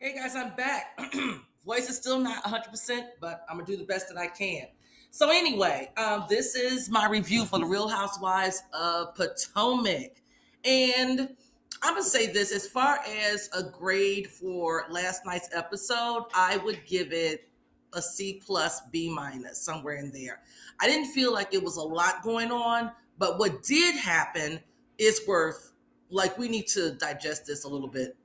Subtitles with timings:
[0.00, 0.96] Hey guys, I'm back.
[1.66, 4.68] Voice is still not 100%, but I'm gonna do the best that I can.
[5.10, 10.22] So, anyway, um, this is my review for the Real Housewives of Potomac.
[10.64, 11.34] And
[11.82, 16.86] I'm gonna say this as far as a grade for last night's episode, I would
[16.86, 17.50] give it
[17.92, 20.42] a C plus, B minus, somewhere in there.
[20.78, 24.60] I didn't feel like it was a lot going on, but what did happen
[24.96, 25.72] is worth,
[26.08, 28.16] like, we need to digest this a little bit,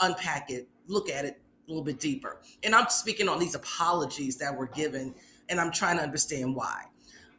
[0.00, 2.40] unpack it, look at it a little bit deeper.
[2.62, 5.14] And I'm speaking on these apologies that were given,
[5.48, 6.84] and I'm trying to understand why.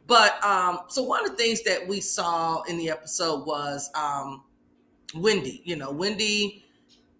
[0.06, 4.42] But um, so one of the things that we saw in the episode was um,
[5.14, 5.62] Wendy.
[5.64, 6.64] You know, Wendy,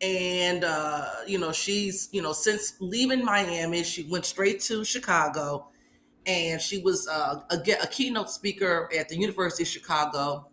[0.01, 5.69] and uh, you know, she's you know since leaving Miami, she went straight to Chicago,
[6.27, 10.47] and she was uh, a, a keynote speaker at the University of Chicago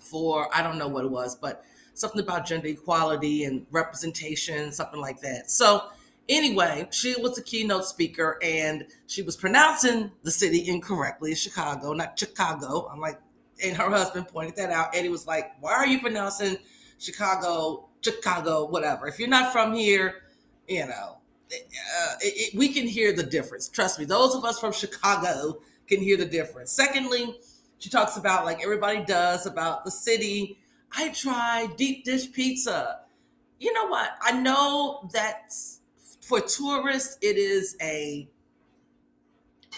[0.00, 1.64] for I don't know what it was, but
[1.96, 5.50] something about gender equality and representation, something like that.
[5.50, 5.88] So,
[6.28, 12.18] anyway, she was a keynote speaker and she was pronouncing the city incorrectly, Chicago, not
[12.18, 12.88] Chicago.
[12.92, 13.18] I'm like,
[13.64, 14.94] and her husband pointed that out.
[14.94, 16.58] Eddie was like, Why are you pronouncing
[16.98, 19.08] Chicago, Chicago, whatever?
[19.08, 20.16] If you're not from here,
[20.68, 21.18] you know,
[21.50, 23.68] uh, it, it, we can hear the difference.
[23.68, 26.72] Trust me, those of us from Chicago can hear the difference.
[26.72, 27.38] Secondly,
[27.78, 30.58] she talks about, like everybody does, about the city
[30.94, 33.00] I tried deep dish pizza.
[33.58, 34.10] You know what?
[34.22, 35.54] I know that
[36.20, 38.28] for tourists, it is a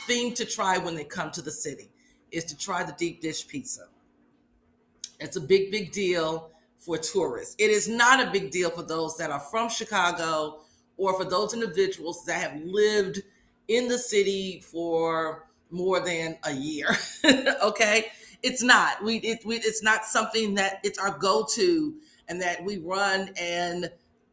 [0.06, 1.91] thing to try when they come to the city,
[2.31, 3.83] is to try the deep dish pizza.
[5.20, 7.56] It's a big, big deal for tourists.
[7.59, 10.61] It is not a big deal for those that are from Chicago
[10.97, 13.22] or for those individuals that have lived
[13.67, 16.97] in the city for more than a year.
[17.62, 18.06] okay
[18.42, 19.03] it's not.
[19.03, 21.94] We, it, we it's not something that it's our go-to
[22.28, 23.91] and that we run and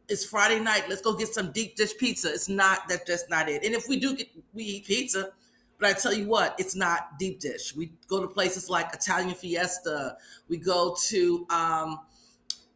[0.08, 0.84] it's Friday night.
[0.88, 2.32] Let's go get some deep dish pizza.
[2.32, 3.06] It's not that.
[3.06, 3.64] That's not it.
[3.64, 5.30] And if we do get, we eat pizza.
[5.78, 7.74] But I tell you what, it's not deep dish.
[7.74, 10.16] We go to places like Italian Fiesta.
[10.48, 12.00] We go to um,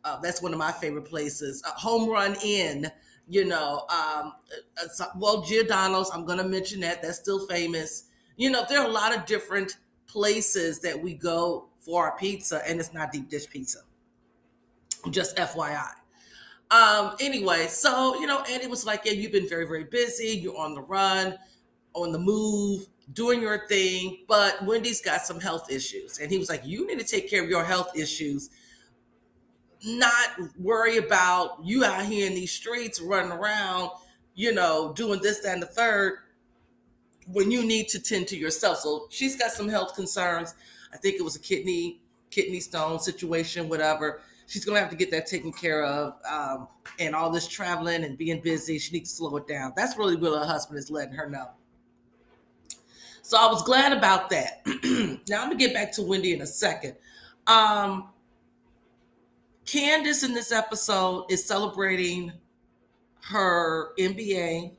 [0.05, 1.63] uh, that's one of my favorite places.
[1.67, 2.91] Uh, Home Run Inn.
[3.29, 4.33] You know, um,
[4.77, 6.11] uh, well Giordano's.
[6.13, 7.01] I'm to mention that.
[7.01, 8.05] That's still famous.
[8.37, 9.77] You know, there are a lot of different
[10.11, 13.79] places that we go for our pizza and it's not deep dish pizza.
[15.11, 15.93] Just FYI.
[16.71, 20.59] Um, anyway, so you know, Andy was like, Yeah, you've been very, very busy, you're
[20.59, 21.37] on the run,
[21.95, 26.19] on the move, doing your thing, but Wendy's got some health issues.
[26.19, 28.51] And he was like, You need to take care of your health issues,
[29.85, 30.29] not
[30.59, 33.91] worry about you out here in these streets running around,
[34.35, 36.19] you know, doing this, that, and the third
[37.33, 38.79] when you need to tend to yourself.
[38.79, 40.55] So she's got some health concerns.
[40.93, 44.21] I think it was a kidney kidney stone situation, whatever.
[44.47, 46.15] She's gonna have to get that taken care of.
[46.29, 49.73] Um, and all this traveling and being busy, she needs to slow it down.
[49.77, 51.51] That's really what her husband is letting her know.
[53.23, 54.63] So I was glad about that.
[55.29, 56.97] now I'm gonna get back to Wendy in a second.
[57.47, 58.11] Um,
[59.67, 62.33] Candace in this episode is celebrating
[63.23, 64.73] her MBA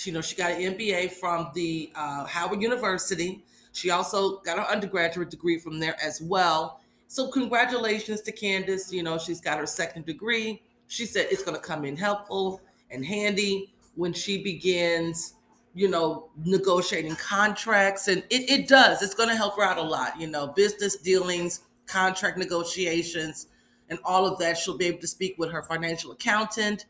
[0.00, 3.44] she, you know, she got an MBA from the uh, Howard University.
[3.72, 6.80] She also got her undergraduate degree from there as well.
[7.06, 8.90] So congratulations to Candace.
[8.90, 10.62] You know, she's got her second degree.
[10.86, 15.34] She said it's going to come in helpful and handy when she begins,
[15.74, 18.08] you know, negotiating contracts.
[18.08, 19.02] And it, it does.
[19.02, 20.18] It's going to help her out a lot.
[20.18, 23.48] You know, business dealings, contract negotiations,
[23.90, 24.56] and all of that.
[24.56, 26.86] She'll be able to speak with her financial accountant.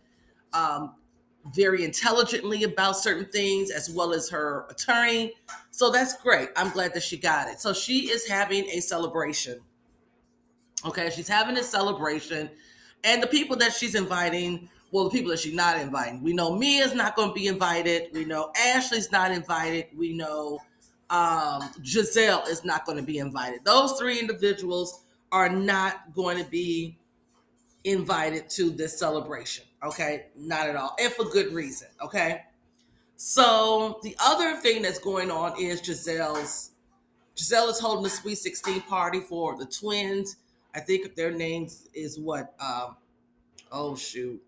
[0.52, 0.94] Um,
[1.54, 5.34] very intelligently about certain things as well as her attorney.
[5.70, 6.50] So that's great.
[6.56, 7.60] I'm glad that she got it.
[7.60, 9.60] So she is having a celebration.
[10.84, 12.50] Okay, she's having a celebration.
[13.04, 16.54] And the people that she's inviting, well, the people that she's not inviting, we know
[16.56, 18.10] Mia's not going to be invited.
[18.12, 19.86] We know Ashley's not invited.
[19.96, 20.60] We know
[21.08, 23.64] um, Gizelle is not going to be invited.
[23.64, 26.98] Those three individuals are not going to be
[27.84, 29.64] invited to this celebration.
[29.82, 31.88] Okay, not at all, and for good reason.
[32.02, 32.42] Okay,
[33.16, 36.72] so the other thing that's going on is Gizelle's.
[37.36, 40.36] Gizelle is holding a Sweet 16 party for the twins.
[40.74, 42.54] I think their names is what?
[42.60, 42.96] Um,
[43.72, 44.42] oh shoot,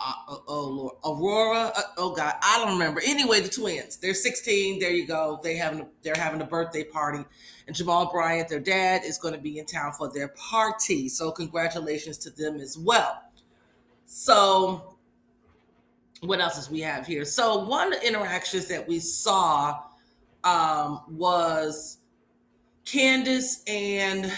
[0.00, 1.72] uh, oh, oh Lord, Aurora.
[1.74, 3.00] Uh, oh God, I don't remember.
[3.04, 3.96] Anyway, the twins.
[3.96, 4.78] They're 16.
[4.78, 5.40] There you go.
[5.42, 7.24] They having a, they're having a birthday party,
[7.66, 11.08] and Jamal Bryant, their dad, is going to be in town for their party.
[11.08, 13.22] So congratulations to them as well.
[14.10, 14.96] So
[16.22, 17.26] what else does we have here?
[17.26, 19.80] So one of the interactions that we saw
[20.44, 21.98] um, was
[22.86, 24.32] Candace and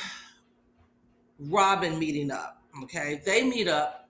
[1.38, 2.62] Robin meeting up.
[2.82, 4.08] Okay, they meet up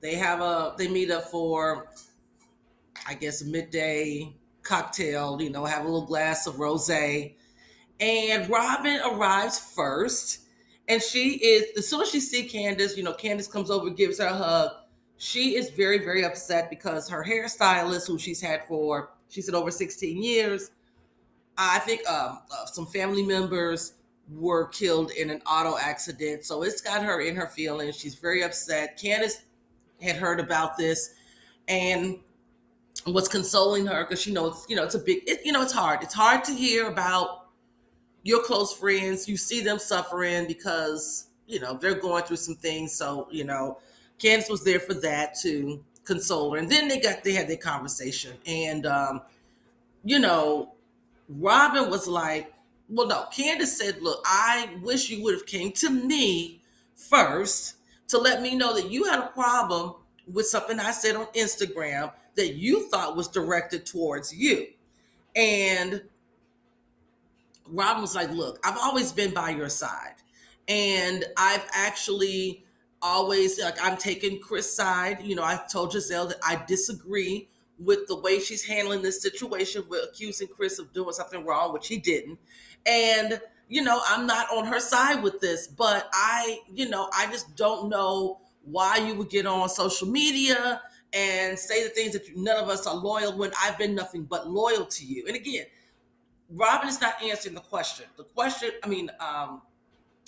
[0.00, 1.88] They have a they meet up for,
[3.08, 5.42] I guess, midday cocktail.
[5.42, 7.34] You know, have a little glass of rosé,
[7.98, 10.45] and Robin arrives first,
[10.88, 14.18] and she is as soon as she see Candace, you know, Candace comes over, gives
[14.18, 14.70] her a hug.
[15.18, 19.70] She is very very upset because her hairstylist, who she's had for she said over
[19.70, 20.70] 16 years,
[21.58, 23.94] I think um, uh, some family members
[24.30, 26.44] were killed in an auto accident.
[26.44, 27.96] So it's got her in her feelings.
[27.96, 28.98] She's very upset.
[29.00, 29.42] Candace
[30.00, 31.14] had heard about this
[31.68, 32.18] and
[33.06, 35.72] was consoling her because she knows, you know, it's a big, it, you know, it's
[35.72, 36.02] hard.
[36.02, 37.45] It's hard to hear about
[38.26, 39.28] your close friends.
[39.28, 42.92] You see them suffering because, you know, they're going through some things.
[42.92, 43.78] So, you know,
[44.18, 46.58] Candace was there for that to console her.
[46.58, 48.32] And then they got, they had their conversation.
[48.44, 49.22] And, um,
[50.02, 50.72] you know,
[51.28, 52.52] Robin was like,
[52.88, 56.62] well, no, Candace said, look, I wish you would have came to me
[56.96, 57.76] first
[58.08, 59.94] to let me know that you had a problem
[60.32, 64.66] with something I said on Instagram that you thought was directed towards you.
[65.36, 66.02] And
[67.68, 70.14] Robin was like, look, I've always been by your side.
[70.68, 72.64] And I've actually
[73.02, 75.22] always like I'm taking Chris' side.
[75.22, 77.48] You know, I told Gizelle that I disagree
[77.78, 81.88] with the way she's handling this situation with accusing Chris of doing something wrong, which
[81.88, 82.38] he didn't.
[82.86, 87.26] And, you know, I'm not on her side with this, but I, you know, I
[87.30, 90.80] just don't know why you would get on social media
[91.12, 94.24] and say the things that you, none of us are loyal when I've been nothing
[94.24, 95.24] but loyal to you.
[95.26, 95.66] And again,
[96.50, 98.06] Robin is not answering the question.
[98.16, 99.62] The question, I mean, um,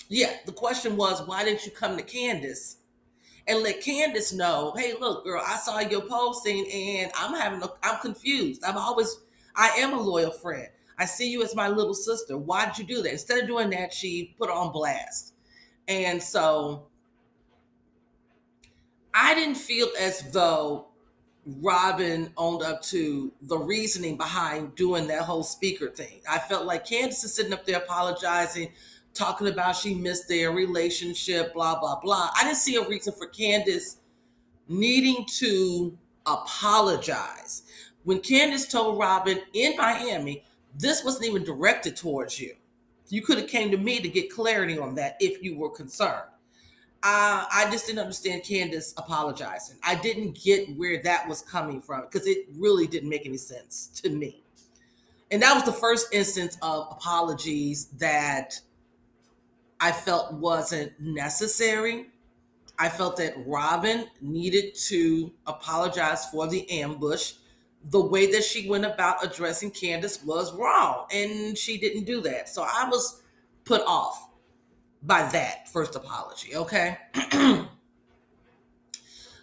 [0.08, 2.78] yeah, the question was, why didn't you come to Candace
[3.46, 7.68] and let Candace know, hey, look, girl, I saw your posting and I'm having a,
[7.82, 8.62] I'm confused.
[8.64, 9.20] I'm always,
[9.54, 10.68] I am a loyal friend.
[10.98, 12.36] I see you as my little sister.
[12.36, 13.12] Why did you do that?
[13.12, 15.34] Instead of doing that, she put on blast.
[15.86, 16.88] And so
[19.14, 20.88] I didn't feel as though
[21.60, 26.20] Robin owned up to the reasoning behind doing that whole speaker thing.
[26.28, 28.70] I felt like Candace is sitting up there apologizing
[29.14, 32.30] talking about she missed their relationship, blah, blah, blah.
[32.38, 33.96] I didn't see a reason for Candace
[34.68, 35.96] needing to
[36.26, 37.62] apologize.
[38.04, 40.44] When Candace told Robin in Miami,
[40.78, 42.54] this wasn't even directed towards you.
[43.08, 46.28] You could have came to me to get clarity on that if you were concerned.
[47.02, 49.76] Uh, I just didn't understand Candace apologizing.
[49.84, 53.88] I didn't get where that was coming from because it really didn't make any sense
[54.02, 54.42] to me.
[55.30, 58.60] And that was the first instance of apologies that
[59.80, 62.06] I felt wasn't necessary.
[62.78, 67.34] I felt that Robin needed to apologize for the ambush.
[67.90, 72.48] The way that she went about addressing Candace was wrong, and she didn't do that.
[72.48, 73.22] So I was
[73.64, 74.27] put off
[75.02, 76.98] by that first apology, okay?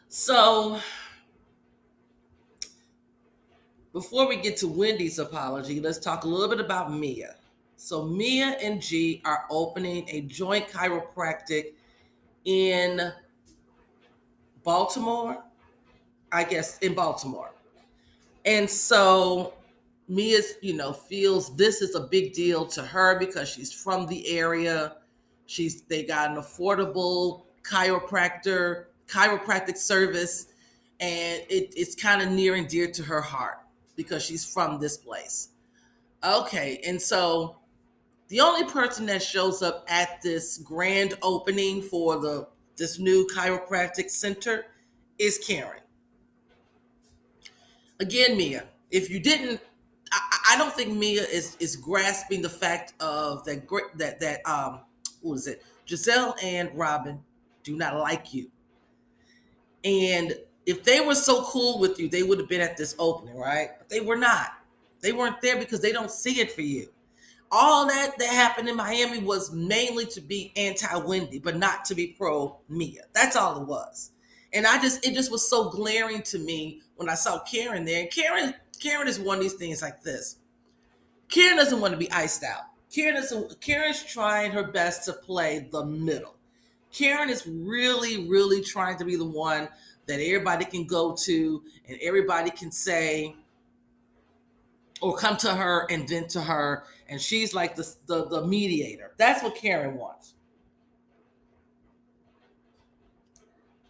[0.10, 0.80] so
[3.94, 7.36] before we get to Wendy's apology, let's talk a little bit about Mia.
[7.78, 11.74] So Mia and G are opening a joint chiropractic
[12.46, 13.12] in
[14.63, 15.44] Baltimore.
[16.31, 17.54] I guess in Baltimore.
[18.44, 19.54] And so
[20.10, 24.28] Mia's, you know, feels this is a big deal to her because she's from the
[24.28, 24.98] area.
[25.45, 30.47] She's they got an affordable chiropractor, chiropractic service,
[31.00, 33.59] and it, it's kind of near and dear to her heart
[33.95, 35.49] because she's from this place.
[36.23, 37.57] Okay, and so
[38.30, 42.47] the only person that shows up at this grand opening for the
[42.78, 44.66] this new chiropractic center
[45.18, 45.81] is Karen.
[47.99, 49.61] Again, Mia, if you didn't,
[50.11, 50.19] I,
[50.52, 54.81] I don't think Mia is is grasping the fact of that that that um
[55.25, 55.63] what is it?
[55.87, 57.21] Gizelle and Robin
[57.63, 58.51] do not like you.
[59.83, 63.37] And if they were so cool with you, they would have been at this opening,
[63.37, 63.69] right?
[63.77, 64.51] But they were not.
[65.01, 66.87] They weren't there because they don't see it for you
[67.51, 71.95] all that that happened in Miami was mainly to be anti Wendy, but not to
[71.95, 73.03] be pro Mia.
[73.13, 74.11] That's all it was.
[74.53, 78.07] And I just it just was so glaring to me when I saw Karen there.
[78.07, 80.37] Karen Karen is one of these things like this.
[81.29, 82.63] Karen doesn't want to be iced out.
[82.95, 86.37] Karen is Karen's trying her best to play the middle.
[86.94, 89.68] Karen is really, really trying to be the one
[90.06, 93.35] that everybody can go to and everybody can say,
[95.02, 96.85] or come to her and vent to her.
[97.09, 99.11] And she's like the, the, the mediator.
[99.18, 100.35] That's what karen wants.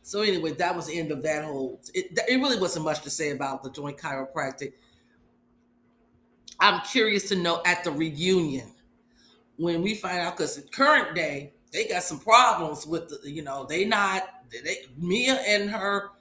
[0.02, 3.10] So anyway that was the end of that whole it, it really wasn't much to
[3.12, 4.74] say about the joint chiropractic.
[6.60, 8.72] I'm curious to know at the reunion
[9.58, 13.66] when we find out because current day they got some problems with the you know
[13.66, 14.24] they not
[14.64, 16.12] they mia and her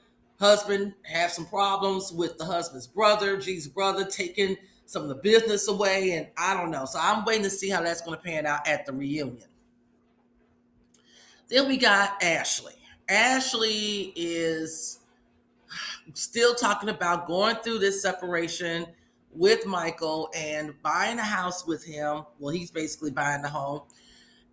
[0.40, 5.68] husband have some problems with the husband's brother, G's brother, taking some of the business
[5.68, 6.84] away, and I don't know.
[6.84, 9.48] So I'm waiting to see how that's going to pan out at the reunion.
[11.48, 12.74] Then we got Ashley.
[13.08, 15.00] Ashley is
[16.14, 18.86] still talking about going through this separation
[19.34, 22.24] with Michael and buying a house with him.
[22.38, 23.82] Well, he's basically buying the home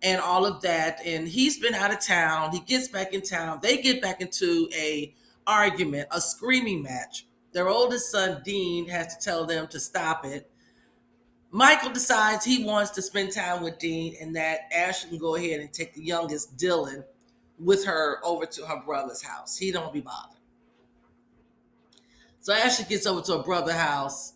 [0.02, 1.00] and all of that.
[1.06, 2.52] And he's been out of town.
[2.52, 3.60] He gets back in town.
[3.62, 5.14] They get back into a
[5.46, 7.26] argument, a screaming match.
[7.52, 10.50] Their oldest son, Dean, has to tell them to stop it.
[11.50, 15.60] Michael decides he wants to spend time with Dean and that Ash can go ahead
[15.60, 17.04] and take the youngest, Dylan,
[17.58, 19.58] with her over to her brother's house.
[19.58, 20.38] He don't be bothered.
[22.40, 24.32] So Ashley gets over to her brother's house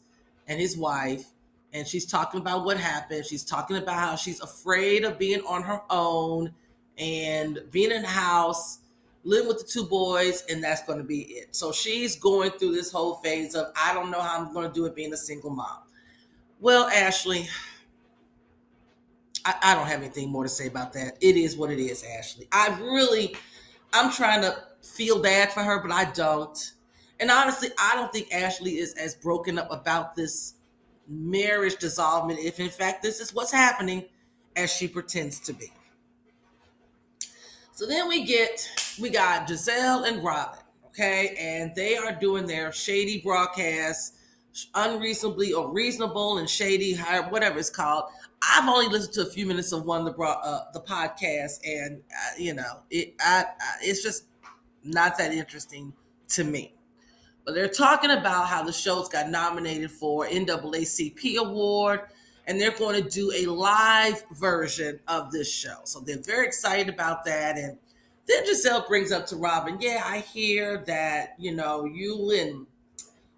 [0.49, 1.27] and his wife,
[1.73, 3.27] and she's talking about what happened.
[3.27, 6.53] She's talking about how she's afraid of being on her own
[6.99, 8.79] and being in the house,
[9.25, 11.55] living with the two boys, and that's going to be it.
[11.55, 14.73] So she's going through this whole phase of I don't know how I'm going to
[14.73, 15.79] do it being a single mom.
[16.61, 17.49] Well, Ashley,
[19.45, 21.19] I, I don't have anything more to say about that.
[21.21, 22.49] It is what it is, Ashley.
[22.53, 23.37] I really,
[23.93, 26.73] I'm trying to feel bad for her, but I don't.
[27.19, 30.55] And honestly, I don't think Ashley is as broken up about this
[31.09, 34.05] marriage dissolvement, if in fact this is what's happening,
[34.57, 35.73] as she pretends to be.
[37.73, 38.69] So then we get,
[39.01, 41.37] we got Gizelle and Robin, okay?
[41.39, 44.15] And they are doing their shady broadcast,
[44.75, 46.97] unreasonably or reasonable and shady,
[47.29, 48.05] whatever it's called.
[48.43, 52.03] I've only listened to a few minutes of one of the uh, the podcast, and
[52.13, 54.25] uh, you know, it I, I, it's just
[54.85, 55.93] not that interesting
[56.29, 56.76] to me.
[57.47, 62.01] But they're talking about how the show's got nominated for NAACP award,
[62.49, 65.79] and they're going to do a live version of this show.
[65.85, 67.57] So they're very excited about that.
[67.57, 67.79] And
[68.27, 72.67] then Gizelle brings up to Robin, yeah, I hear that, you know, you and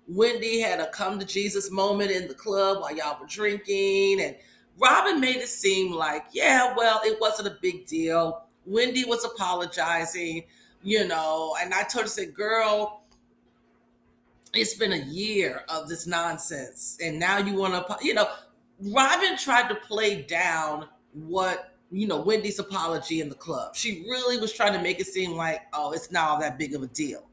[0.09, 4.23] Wendy had a come to Jesus moment in the club while y'all were drinking.
[4.23, 4.37] And
[4.79, 8.45] Robin made it seem like, yeah, well, it wasn't a big deal.
[8.65, 10.45] Wendy was apologizing,
[10.83, 13.03] you know, and I told her, said, girl,
[14.61, 18.29] it's been a year of this nonsense and now you want to you know
[18.81, 23.75] robin tried to play down what you know wendy's apology in the club.
[23.75, 26.75] She really was trying to make it seem like oh it's not all that big
[26.75, 27.25] of a deal.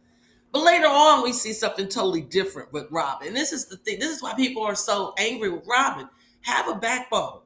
[0.51, 3.27] But later on we see something totally different with robin.
[3.27, 6.07] And this is the thing this is why people are so angry with robin.
[6.41, 7.39] Have a backbone.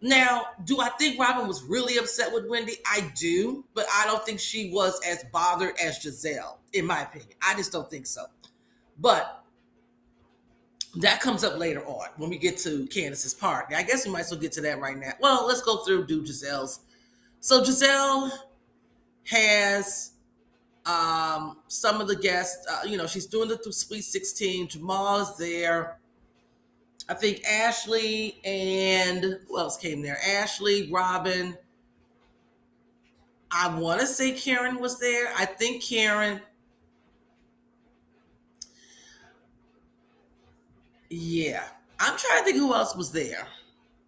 [0.00, 2.76] Now do i think robin was really upset with wendy?
[2.86, 7.30] I do but i don't think she was as bothered as gizelle in my opinion.
[7.42, 8.24] I just don't think so
[8.98, 9.44] but
[10.96, 13.66] that comes up later on when we get to Candace's part.
[13.74, 15.12] I guess we might as well get to that right now.
[15.20, 16.80] Well, let's go through do Gizelle's.
[17.40, 18.30] So Gizelle
[19.28, 20.12] has
[20.86, 22.66] um, some of the guests.
[22.70, 24.68] Uh, you know, she's doing the Sweet 16.
[24.68, 25.98] Jamal is there.
[27.08, 30.18] I think Ashley and who else came there?
[30.26, 31.56] Ashley, Robin.
[33.50, 35.32] I want to say Karen was there.
[35.36, 36.40] I think Karen.
[41.16, 41.62] Yeah.
[42.00, 43.46] I'm trying to think who else was there.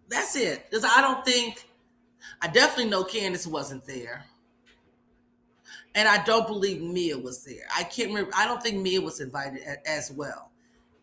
[0.09, 0.69] That's it.
[0.69, 1.65] Because I don't think,
[2.41, 4.25] I definitely know Candace wasn't there.
[5.95, 7.65] And I don't believe Mia was there.
[7.75, 8.31] I can't remember.
[8.35, 10.51] I don't think Mia was invited as well.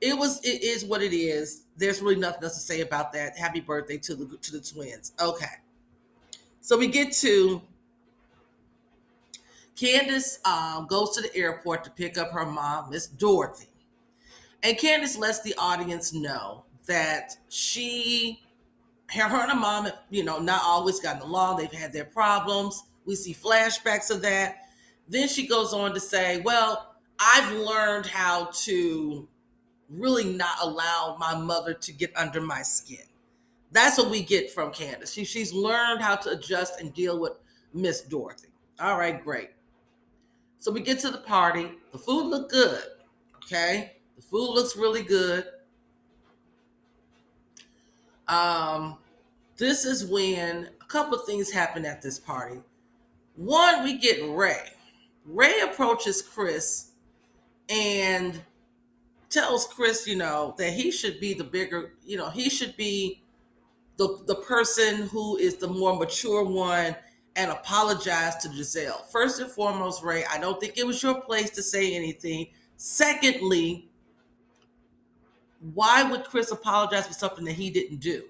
[0.01, 0.41] It was.
[0.45, 1.63] It is what it is.
[1.77, 3.37] There's really nothing else to say about that.
[3.37, 5.13] Happy birthday to the to the twins.
[5.21, 5.47] Okay.
[6.61, 7.61] So we get to
[9.75, 13.74] Candace um, goes to the airport to pick up her mom, Miss Dorothy.
[14.65, 18.43] And Candace lets the audience know that she,
[19.11, 21.59] her, her and her mom, you know, not always gotten along.
[21.59, 22.83] They've had their problems.
[23.05, 24.57] We see flashbacks of that.
[25.07, 29.29] Then she goes on to say, Well, I've learned how to
[29.91, 33.05] really not allow my mother to get under my skin.
[33.71, 35.13] That's what we get from Candace.
[35.13, 37.33] She, she's learned how to adjust and deal with
[37.75, 38.49] Miss Dorothy.
[38.81, 39.51] All right, great.
[40.59, 41.73] So we get to the party.
[41.93, 42.83] The food looked good.
[43.45, 43.95] Okay.
[44.17, 45.47] The food looks really good.
[48.29, 48.97] Um,
[49.57, 52.61] this is when a couple things happen at this party.
[53.37, 54.71] One, we get Ray.
[55.27, 56.91] Ray approaches Chris
[57.69, 58.43] and
[59.31, 63.23] tells Chris, you know, that he should be the bigger, you know, he should be
[63.97, 66.97] the the person who is the more mature one
[67.37, 69.05] and apologize to Gizelle.
[69.11, 72.47] First and foremost, Ray, I don't think it was your place to say anything.
[72.77, 73.89] Secondly,
[75.73, 78.25] why would Chris apologize for something that he didn't do?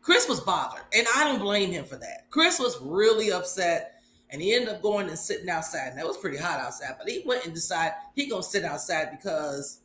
[0.00, 2.24] Chris was bothered, and I don't blame him for that.
[2.30, 4.00] Chris was really upset,
[4.30, 5.88] and he ended up going and sitting outside.
[5.88, 9.10] And that was pretty hot outside, but he went and decided he gonna sit outside
[9.10, 9.80] because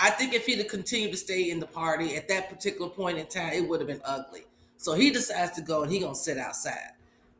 [0.00, 3.18] I think if he'd have continued to stay in the party at that particular point
[3.18, 4.42] in time, it would have been ugly.
[4.78, 6.90] So he decides to go and he gonna sit outside.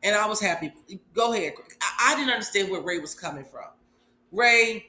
[0.01, 0.71] And I was happy.
[1.13, 1.53] Go ahead.
[1.81, 3.67] I, I didn't understand where Ray was coming from.
[4.31, 4.85] Ray,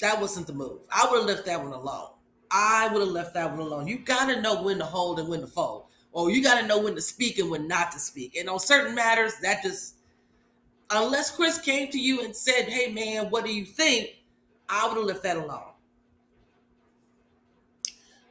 [0.00, 0.80] that wasn't the move.
[0.90, 2.10] I would have left that one alone.
[2.50, 3.86] I would have left that one alone.
[3.86, 6.66] You got to know when to hold and when to fold, or you got to
[6.66, 8.36] know when to speak and when not to speak.
[8.36, 9.96] And on certain matters, that just,
[10.90, 14.10] unless Chris came to you and said, "Hey, man, what do you think?"
[14.68, 15.72] I would have left that alone.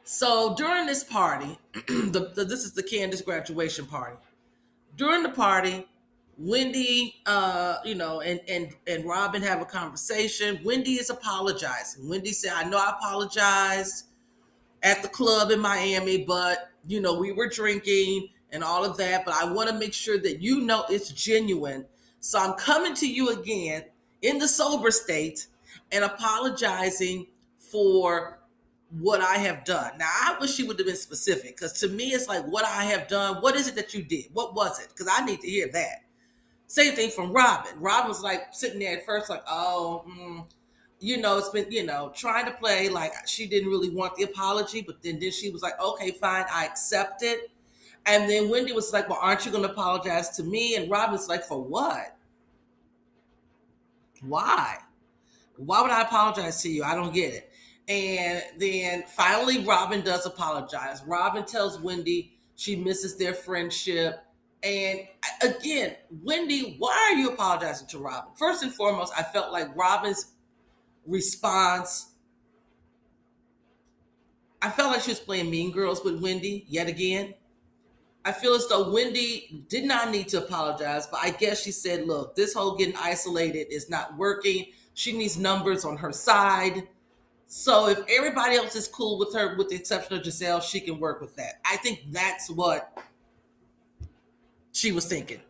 [0.04, 4.16] So during this party, the, the, this is the Candace graduation party.
[4.96, 5.86] During the party,
[6.38, 10.60] Wendy, uh, you know, and and and Robin have a conversation.
[10.64, 12.08] Wendy is apologizing.
[12.08, 14.04] Wendy said, "I know I apologized
[14.82, 19.24] at the club in Miami, but you know, we were drinking and all of that,
[19.24, 21.84] but I want to make sure that you know it's genuine.
[22.20, 23.84] So I'm coming to you again
[24.22, 25.46] in the sober state
[25.92, 27.26] and apologizing
[27.58, 28.38] for
[28.90, 29.98] what I have done.
[29.98, 32.84] Now, I wish she would have been specific because to me, it's like what I
[32.84, 33.36] have done.
[33.42, 34.26] What is it that you did?
[34.32, 34.88] What was it?
[34.88, 36.04] Because I need to hear that.
[36.68, 37.72] Same thing from Robin.
[37.80, 40.44] Robin was like sitting there at first, like, oh, mm,
[41.00, 44.24] you know, it's been, you know, trying to play like she didn't really want the
[44.24, 47.50] apology, but then, then she was like, okay, fine, I accept it.
[48.04, 50.76] And then Wendy was like, well, aren't you going to apologize to me?
[50.76, 52.16] And Robin's like, for what?
[54.20, 54.76] Why?
[55.56, 56.84] Why would I apologize to you?
[56.84, 57.50] I don't get it.
[57.88, 61.02] And then finally, Robin does apologize.
[61.06, 64.22] Robin tells Wendy she misses their friendship.
[64.62, 65.00] And
[65.42, 68.30] again, Wendy, why are you apologizing to Robin?
[68.36, 70.32] First and foremost, I felt like Robin's
[71.06, 72.10] response.
[74.60, 77.34] I felt like she was playing Mean Girls with Wendy yet again.
[78.24, 82.06] I feel as though Wendy did not need to apologize, but I guess she said,
[82.06, 84.66] look, this whole getting isolated is not working.
[84.94, 86.88] She needs numbers on her side.
[87.46, 90.98] So if everybody else is cool with her, with the exception of Gizelle, she can
[90.98, 91.60] work with that.
[91.64, 92.98] I think that's what
[94.78, 95.40] she was thinking.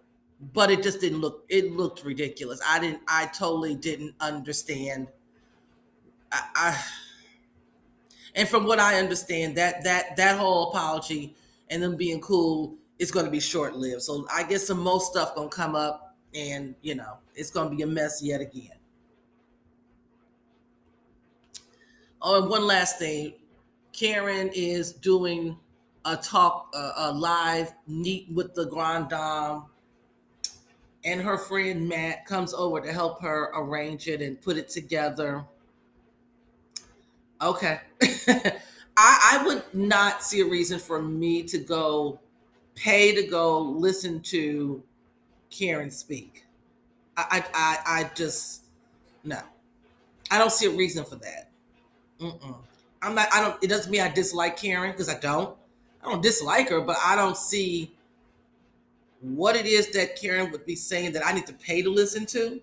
[0.52, 2.60] But it just didn't look it looked ridiculous.
[2.66, 5.08] I didn't I totally didn't understand
[6.30, 6.84] I, I
[8.34, 11.34] and from what I understand, that that that whole apology
[11.70, 14.02] and them being cool is going to be short lived.
[14.02, 17.82] So I guess some most stuff gonna come up, and you know it's gonna be
[17.82, 18.76] a mess yet again.
[22.20, 23.34] Oh, and one last thing,
[23.92, 25.56] Karen is doing
[26.04, 29.64] a talk, uh, a live meet with the Grand Dame,
[31.04, 35.44] and her friend Matt comes over to help her arrange it and put it together.
[37.40, 37.80] Okay.
[39.00, 42.18] I, I would not see a reason for me to go
[42.74, 44.82] pay to go listen to
[45.50, 46.44] Karen speak.
[47.16, 48.62] I, I, I, just,
[49.24, 49.40] no.
[50.30, 51.50] I don't see a reason for that.
[52.20, 52.56] Mm-mm.
[53.02, 55.56] I'm not, I don't, it doesn't mean I dislike Karen because I don't.
[56.02, 57.92] I don't dislike her, but I don't see
[59.20, 62.24] what it is that Karen would be saying that I need to pay to listen
[62.26, 62.60] to.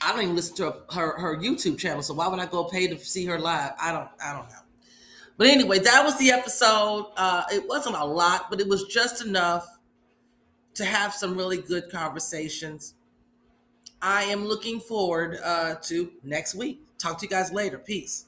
[0.00, 2.86] I don't even listen to her, her YouTube channel, so why would I go pay
[2.88, 3.72] to see her live?
[3.80, 4.56] I don't I don't know.
[5.36, 7.10] But anyway, that was the episode.
[7.16, 9.78] Uh, it wasn't a lot, but it was just enough
[10.74, 12.94] to have some really good conversations.
[14.00, 16.82] I am looking forward uh, to next week.
[16.98, 17.78] Talk to you guys later.
[17.78, 18.26] Peace.